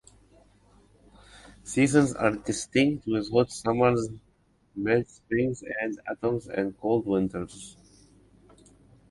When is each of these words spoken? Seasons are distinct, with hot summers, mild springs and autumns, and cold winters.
Seasons 1.63 2.15
are 2.15 2.31
distinct, 2.31 3.05
with 3.05 3.31
hot 3.31 3.51
summers, 3.51 4.09
mild 4.75 5.07
springs 5.07 5.63
and 5.79 6.01
autumns, 6.09 6.47
and 6.47 6.75
cold 6.79 7.05
winters. 7.05 7.77